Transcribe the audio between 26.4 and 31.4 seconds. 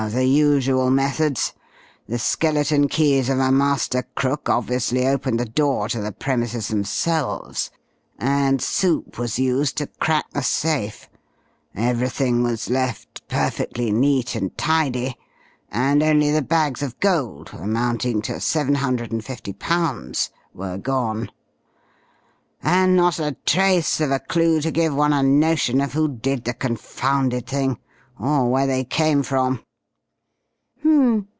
the confounded thing, or where they came from!" "Hmm.